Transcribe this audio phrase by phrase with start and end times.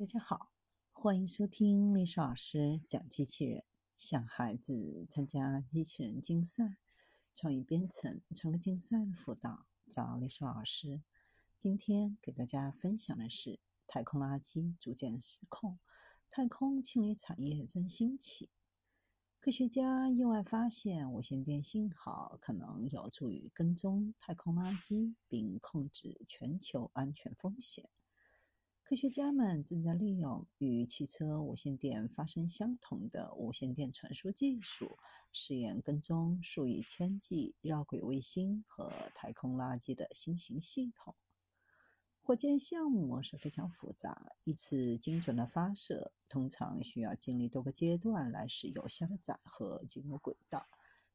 [0.00, 0.50] 大家好，
[0.92, 3.64] 欢迎收听历史老师讲机器人，
[3.98, 6.78] 想孩子参加机器人竞赛、
[7.34, 11.02] 创意编程、创客竞赛的辅导，找历史老师。
[11.58, 15.78] 今天给大家分享的是太空垃圾逐渐失控，
[16.30, 18.48] 太空清理产业正兴起。
[19.38, 27.90] 科学家意外发现，无线电信号可能有助于跟踪太空垃圾，并控制全球安全风险。
[28.90, 34.98] 科学家们正在利用与汽车无线电发生相同的无线电传输技术，
[35.32, 41.14] 试验跟踪数以千计绕轨卫星和太空垃圾的新型系统。
[42.20, 50.66] 火箭项目是非常复杂，一次精准的发射通常需要经历多个阶段来使有效的载荷进入轨道，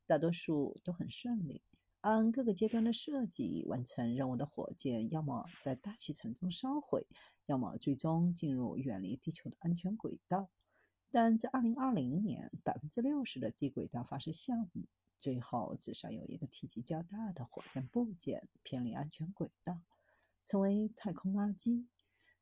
[0.05, 1.61] 大多数都很顺利。
[2.05, 7.07] 按各个阶段的设计完成任务的火箭，要么在大气层中烧毁，
[7.47, 10.51] 要么最终进入远离地球的安全轨道。
[11.09, 14.85] 但在2020年，百分之六十的低轨道发射项目
[15.19, 19.81] 最后至少有一个体积较大的火箭部件偏离安全轨道，
[20.45, 21.87] 成为太空垃圾。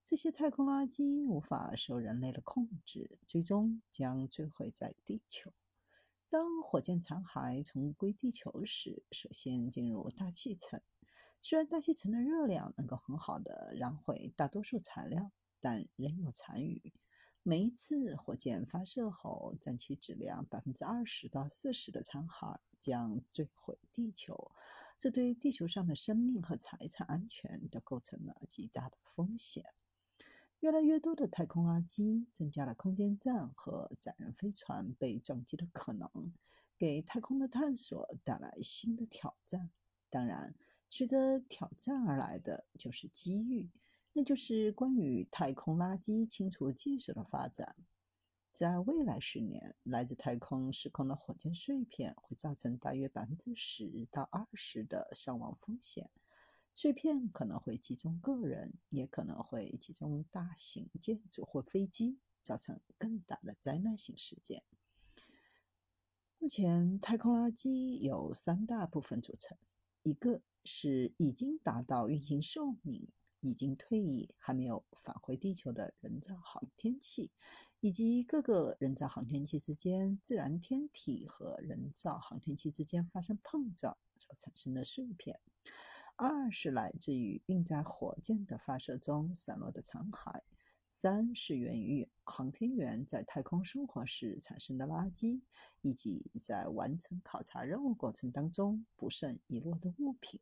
[0.03, 5.53] 这些太空垃圾无法受人类的控制，最终将坠毁在地球。
[6.33, 10.81] 当火箭残骸重归地球时，首先进入大气层。
[11.43, 16.91] 虽然大气层的热量能够很好的燃毁大多数材料，但仍有残余。
[17.43, 24.53] 每一次火箭发射后，占其质量百分之二十到四十的残骸将坠毁地球，
[24.97, 29.63] 这对地球上的生命和财产安全都构成了极大的风险。
[30.63, 36.09] 越来越多的太空垃圾增加了空间站和载人飞船被撞击的可能，
[36.77, 39.71] 给太空的探索带来新的挑战。
[40.09, 40.55] 当然，
[40.89, 43.69] 随着挑战而来的就是机遇，
[44.13, 47.75] 那就是关于太空垃圾清除技术的发展。
[48.49, 56.09] 在未来十年，来自太空时空的火箭碎片会造成大约百分之十到二十的伤亡风险。
[56.75, 64.63] 碎片可能会击中个人，也可能会击中大型建筑或飞机，造成更大的灾难性事件。
[66.39, 69.57] 目前，太空垃圾由三大部分组成：
[70.01, 73.07] 一个是已经达到运行寿命、
[73.39, 77.31] 已经退役还没有返回地球的人造航天器，
[77.79, 85.39] 以及各个人造航天器之间、自然天体和人造航天器之间发生碰撞所产生的碎片。
[86.15, 90.41] 二是来自于运载火箭的发射中散落的残骸，
[90.87, 95.41] 三是源于航天员在太空生活时产生的垃圾，
[95.81, 100.39] 以及在完成考察任务过程当中不慎遗落的物品。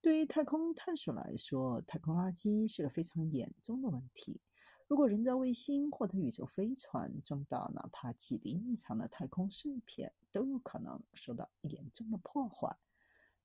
[0.00, 4.40] 对于太空探索来说，太空垃圾是个非常严重的问题。
[4.88, 12.76] 如果人造卫星或者宇宙飞船撞到哪怕几厘米长的太空碎片，都有可能受到严重的破坏。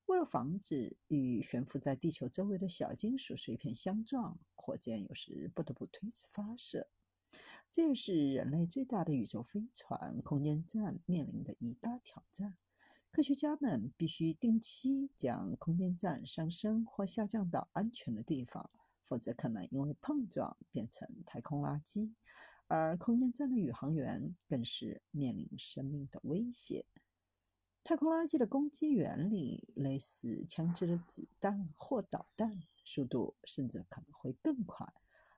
[0.08, 6.88] 为了防止与悬浮在地球周围的小金属碎片相撞，火箭有时不得不推迟发射。
[7.70, 12.56] 这也是人类最大的宇宙飞船空间站面临的一大挑战。
[13.12, 18.70] 科学家们必须定期将空间站上升或下降到安全的地方，
[19.04, 22.14] 否则可能因为碰撞变成太空垃圾。
[22.68, 26.86] 而空间站的宇航员更是面临生命的威胁。
[27.88, 34.86] 太空垃圾的攻击原理类似枪支的子弹或导弹，速度甚至可能会更快，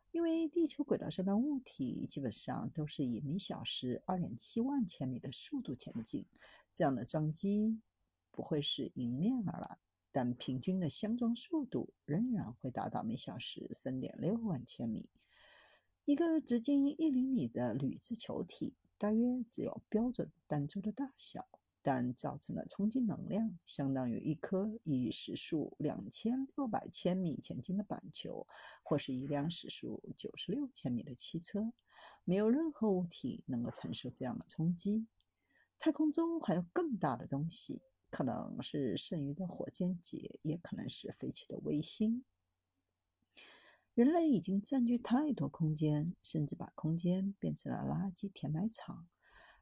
[0.09, 6.25] 因为地球轨道上的物体基本上都是以每小时二点七万千米的速度前进。
[6.71, 7.79] 这样的撞击
[8.31, 9.77] 不会是迎面而来，
[10.11, 15.07] 但平均的相撞速度仍然会达到每小时三点六万千米。
[16.05, 21.47] 一个直径一厘米的铝制球体，大约只有标准弹珠的大小。
[21.91, 28.45] 但造成的冲击能量相当于一颗以时速两千六百千米前进的板球，
[28.83, 31.73] 或是一辆时速九十六千米的汽车。
[32.23, 35.08] 没有任何物体能够承受这样的冲击。
[35.79, 37.81] 太空中还有更大的东西，
[38.11, 42.23] 可能是剩余的火箭节，也可能是废弃的卫星。
[43.96, 49.08] 人类已经占据太多空间，甚至把空间变成了垃圾填埋场。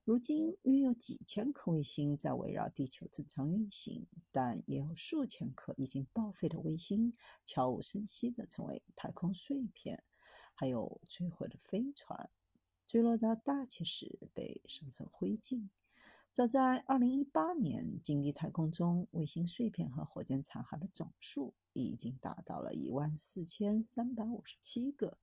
[0.08, 7.14] 如今约有几千颗卫星在围绕地球正常运行，但也有数千颗已经报废的卫星
[7.44, 10.02] 悄无声息地成为太空碎片，
[10.54, 12.30] 还有坠毁的飞船，
[12.86, 15.68] 坠落到大气时被烧成灰烬。
[16.32, 25.18] 早在2018年，近地太空中卫星碎片和火箭残骸的总数已经达到了一万四千三百五十七个。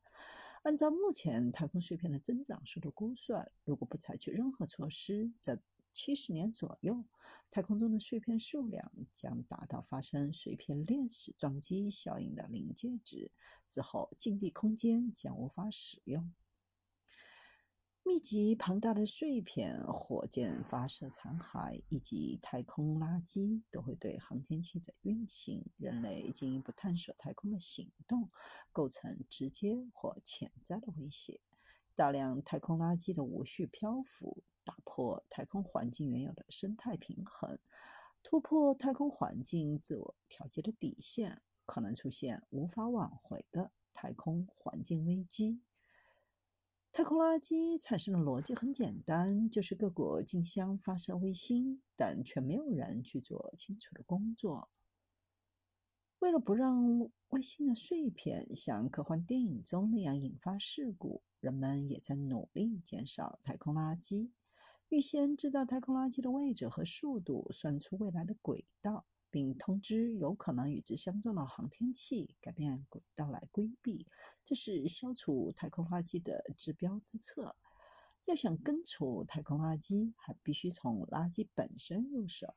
[0.65, 5.61] 按照目前太空碎片的增长速度估算，如果不采取任何措施，在
[5.93, 7.05] 七十年左右，
[7.51, 13.31] 太空中的碎片数量将达到发生碎片链式撞击效应的临界值，
[13.69, 16.33] 之后近地空间将无法使用。
[18.07, 28.29] 密集庞大的碎片、火箭发射残骸以及太空垃圾都会对航天器的运行、人类进一步探索太空的行动
[28.73, 31.41] 构成直接或潜在的威胁。
[31.95, 37.59] 大量太空垃圾的无序漂浮，打破太空环境原有的生态平衡，
[38.23, 45.63] 突破太空环境自我调节的底线，可能出现无法挽回的太空环境危机。
[46.97, 54.71] 太空垃圾产生的逻辑很简单，就是各国竞相发射卫星，但却没有人去做清楚的工作。
[56.21, 64.31] 为了不让卫星的碎片像科幻电影中那样引发事故，人们也在努力减少太空垃圾，
[64.89, 69.05] 预先知道太空垃圾的位置和速度，算出未来的轨道。
[69.35, 74.07] 并通知有可能与之相撞的航天器改变轨道来规避，
[74.45, 77.57] 这是消除太空垃圾的治标之策。
[78.27, 82.55] 要想根除太空垃圾，还必须从垃圾本身入手。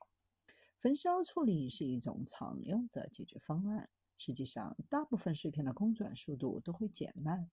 [0.77, 3.89] 焚烧处理是一种常用的解决方案。
[4.15, 7.49] 实际上，大部分碎片的公转速度都会减慢，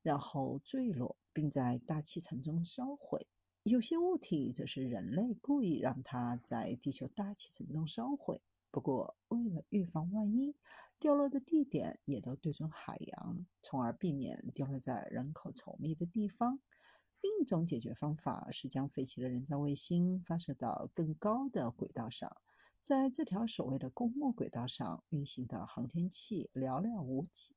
[0.00, 3.26] 然后坠落，并在大气层中烧毁。
[3.68, 8.40] 有些物体则是人类故意让它在地球大气层中烧毁。
[8.70, 10.56] 不过，为了预防万一，
[10.98, 16.60] 掉落的地点也都对准海洋，从而避免掉落在人口稠密的地方。
[17.20, 22.34] 另一种解决方法是将废弃的人造卫星发射到更高的轨道上，
[22.80, 27.54] 在这条所谓的公墓轨道上运行的航天器寥寥无几，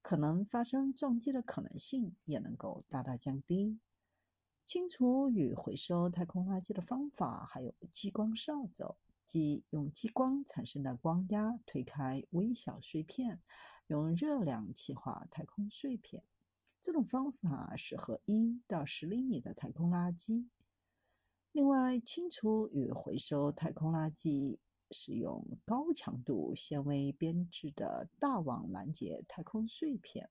[0.00, 3.80] 可能发生撞击的可能性也能够大大降低。
[4.72, 8.96] 清除与回收太空垃圾的方法还有激光扫帚，
[9.26, 13.38] 即用激光产生的光压推开微小碎片，
[13.88, 16.24] 用热量气化太空碎片。
[16.80, 20.46] 这种方法适合一到十厘米的太空垃圾。
[21.52, 24.58] 另外，清除与回收太空垃圾，
[24.90, 30.30] 使用高强度纤维编织的大网拦截太空碎片。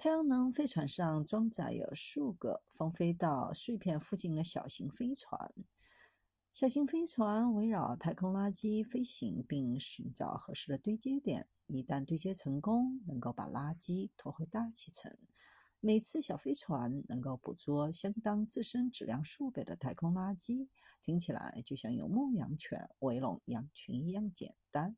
[0.00, 5.52] 太阳能飞船上装载有数个放飞到碎片附近的小型飞船。
[6.52, 11.48] 小型飞船围绕太空垃圾飞行，并寻找合适的对接点。
[11.66, 15.18] 一旦对接成功，能够把垃圾拖回大气层。
[15.80, 20.68] 每次小飞船能够捕捉相当自身质量数倍的太空垃圾，
[21.02, 24.96] 听起来就像用牧羊犬围拢羊群一样简单。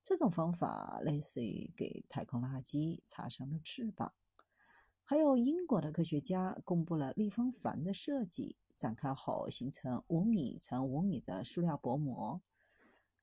[0.00, 4.14] 这种方法类似于给太空垃圾插上了翅膀。
[5.10, 12.40] 还有英国的科学家公布了立方帆的设计，展开后形成五米乘五米的塑料薄膜，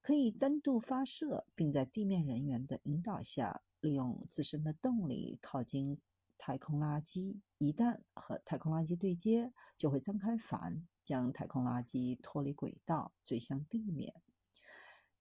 [0.01, 6.01] 可以单独发射，并在地面人员的引导下，利用自身的动力靠近
[6.37, 7.39] 太空垃圾。
[7.57, 14.13] 一旦和太空垃圾对接，就会张开帆，将太空垃圾脱离轨道，坠向地面。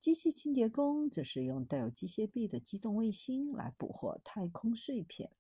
[0.01, 5.31] 机器清洁工则是用带有机械臂的机动卫星来捕获太空碎片。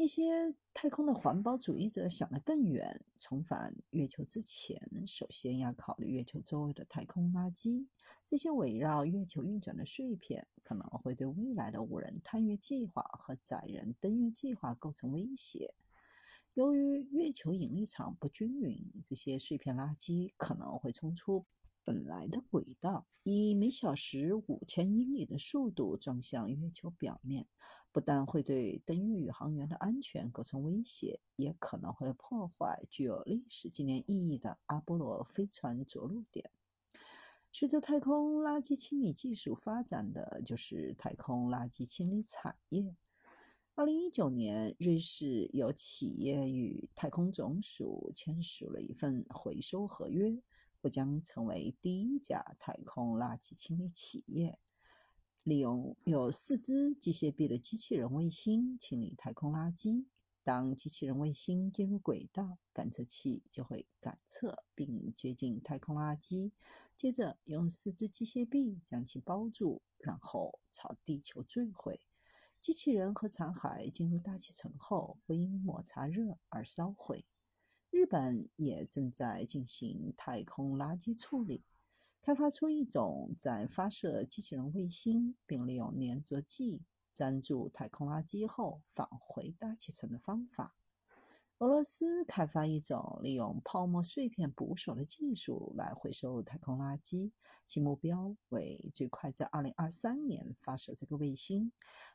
[0.00, 7.86] 一些太空的环保主义者想得更远，重返月球之前，首先要考虑月球周围的太空垃圾。
[8.24, 15.74] 这些围绕月球运转的碎片可能会对未来的无人探月计划和载人登月计划构成威胁。
[16.54, 21.44] 由于月球引力场不均匀，这些碎片垃圾可能会冲出。
[21.90, 27.48] 本来的轨道以每小时五千英里的速度撞向月球表面，
[27.90, 36.52] 不但会对登月宇航员的安全构成威胁，也可能会破坏具有历史纪念意义的阿波罗飞船着陆点。
[37.50, 42.94] 随着太空垃圾清理技术发展的就是太空垃圾清理产业。
[43.74, 50.40] 二零一九年，瑞士有企业与太空总署签署了一份回收合约。
[50.82, 54.58] 或将成为第一家太空垃圾清理企业，
[55.42, 60.06] 利用有四只机械臂的机器人卫星清理太空垃圾。
[60.42, 66.50] 当机器人卫星进入轨道，感测器就会感测并接近太空垃圾，
[66.96, 72.00] 接着用四只机械臂将其包住，然后朝地球坠毁。
[72.58, 77.26] 机器人和残骸进入大气层后，会因摩擦热而烧毁。
[77.90, 81.64] 日本也正在进行太空垃圾处理，
[82.22, 86.82] 开发出一种在发射机器人卫星，并利用粘着剂
[87.12, 90.79] 粘住太空垃圾后返回大气层的方法。
[91.60, 97.32] 俄罗斯开发一种利用泡沫碎片捕手的技术来回收太空垃圾，
[97.66, 101.70] 其目标为最快在2023年发射这个卫星。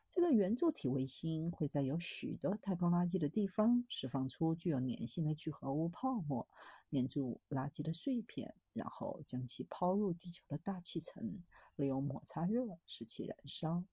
[0.08, 6.48] 这个圆柱体卫星会在有许多太空垃圾的地方释放出具有粘性的聚合物泡沫，
[6.90, 11.44] 粘住垃圾的碎片，然后将其抛入地球的大气层，
[11.76, 13.84] 利用摩擦热使其燃烧。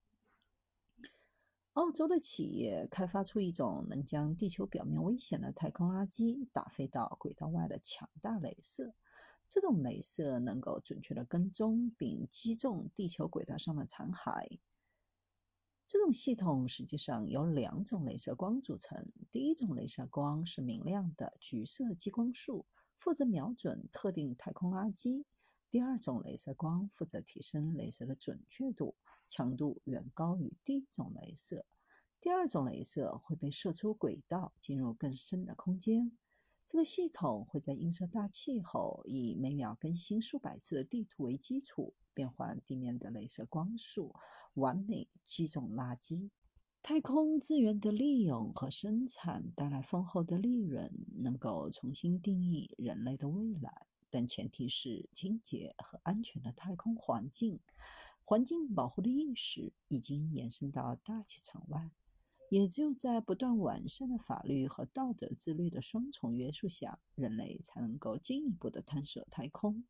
[1.73, 8.93] 澳洲的企业开发出一种能将地球表面危险的太空垃圾打飞到轨道外的强大镭射。
[9.47, 14.59] 这种镭射能够准确地跟踪并击中地球轨道上的残骸。
[15.83, 19.11] 这种系统实际上由两种镭射光组成。
[19.31, 25.25] 第一种镭射光是明亮的橘色激光束，负责瞄准特定太空垃圾；
[25.71, 28.95] 第二种镭射光负责提升镭射的准确度。
[29.33, 31.65] 强度远高于第一种镭射。
[32.21, 36.15] 第二种镭射会被射出轨道，进入更深的空间。
[36.67, 44.13] 这个系统会在映射大气后，以每秒更新数百次的地图为基础，变换地面的镭射光束，
[44.53, 46.29] 完美击中垃圾。
[46.83, 57.59] 太空资源的利用和生产带来丰厚的利润，能够重新定义人类的未来，但前提是清洁和安全的太空环境。
[58.25, 61.91] 环境保护的意识已经延伸到大气层外，
[62.49, 69.83] 也只有在不断完善的法律和道德自律的双重约束下，人类才能够进一步的探索太空。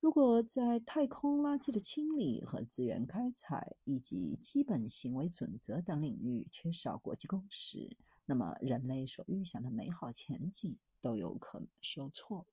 [0.00, 7.96] 如果在太空垃圾的清理和资源开采以及基本行为准则等领域缺少国际共识，
[8.26, 12.44] 那么人类所预想的美好前景都有可能受挫。